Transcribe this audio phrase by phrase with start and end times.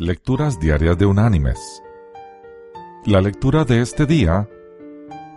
[0.00, 1.82] Lecturas Diarias de Unánimes.
[3.04, 4.48] La lectura de este día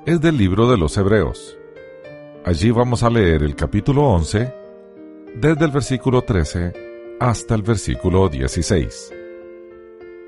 [0.05, 1.57] es del libro de los Hebreos.
[2.45, 4.53] Allí vamos a leer el capítulo 11,
[5.33, 6.73] desde el versículo 13
[7.19, 9.11] hasta el versículo 16,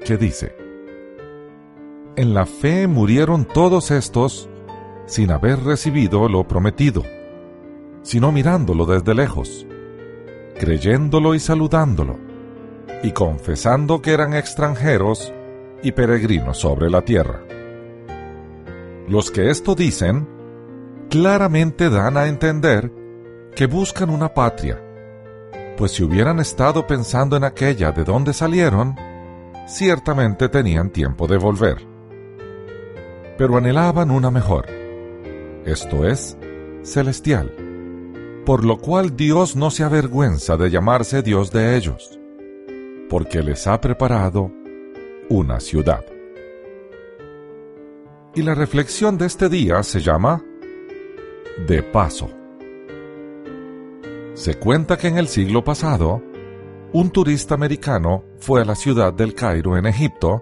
[0.03, 0.55] que dice,
[2.15, 4.49] En la fe murieron todos estos
[5.05, 7.03] sin haber recibido lo prometido,
[8.01, 9.67] sino mirándolo desde lejos,
[10.57, 12.32] creyéndolo y saludándolo
[13.03, 15.31] y confesando que eran extranjeros
[15.83, 17.43] y peregrinos sobre la tierra.
[19.07, 20.27] Los que esto dicen
[21.09, 22.91] claramente dan a entender
[23.53, 24.81] que buscan una patria,
[25.77, 28.95] pues si hubieran estado pensando en aquella de donde salieron,
[29.67, 31.85] ciertamente tenían tiempo de volver.
[33.37, 34.67] Pero anhelaban una mejor,
[35.65, 36.37] esto es,
[36.83, 37.53] celestial,
[38.45, 42.19] por lo cual Dios no se avergüenza de llamarse Dios de ellos
[43.13, 44.51] porque les ha preparado
[45.29, 46.03] una ciudad.
[48.33, 50.43] Y la reflexión de este día se llama
[51.67, 52.27] De paso.
[54.33, 56.23] Se cuenta que en el siglo pasado,
[56.91, 60.41] un turista americano fue a la ciudad del Cairo en Egipto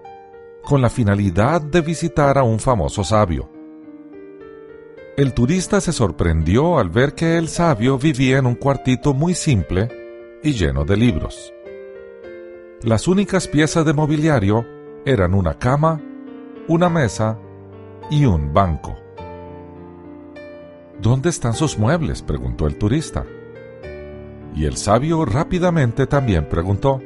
[0.64, 3.50] con la finalidad de visitar a un famoso sabio.
[5.18, 9.90] El turista se sorprendió al ver que el sabio vivía en un cuartito muy simple
[10.42, 11.52] y lleno de libros.
[12.84, 14.66] Las únicas piezas de mobiliario
[15.04, 16.00] eran una cama,
[16.66, 17.38] una mesa
[18.10, 18.96] y un banco.
[21.00, 22.22] ¿Dónde están sus muebles?
[22.22, 23.24] preguntó el turista.
[24.56, 27.00] Y el sabio rápidamente también preguntó,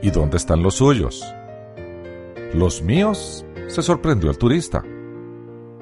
[0.00, 1.24] ¿Y dónde están los suyos?
[2.54, 4.84] Los míos, se sorprendió el turista.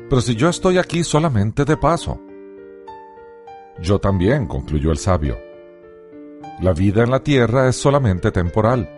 [0.08, 2.18] Pero si yo estoy aquí solamente de paso.
[3.78, 5.43] Yo también, concluyó el sabio.
[6.60, 8.88] La vida en la tierra es solamente temporal.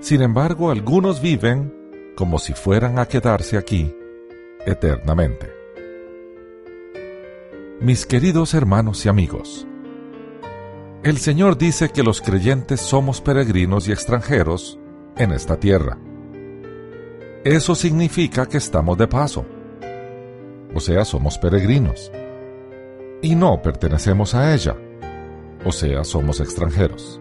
[0.00, 3.94] Sin embargo, algunos viven como si fueran a quedarse aquí
[4.66, 5.52] eternamente.
[7.80, 9.66] Mis queridos hermanos y amigos,
[11.04, 14.78] el Señor dice que los creyentes somos peregrinos y extranjeros
[15.16, 15.98] en esta tierra.
[17.44, 19.46] Eso significa que estamos de paso,
[20.74, 22.12] o sea, somos peregrinos,
[23.22, 24.76] y no pertenecemos a ella
[25.64, 27.20] o sea, somos extranjeros.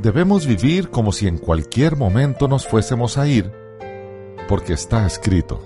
[0.00, 3.50] Debemos vivir como si en cualquier momento nos fuésemos a ir,
[4.48, 5.60] porque está escrito,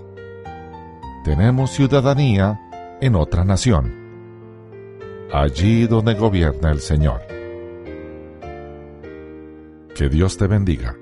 [1.24, 2.60] tenemos ciudadanía
[3.00, 3.92] en otra nación,
[5.32, 7.22] allí donde gobierna el Señor.
[9.94, 10.96] Que Dios te bendiga.